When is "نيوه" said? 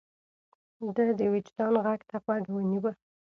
2.71-2.91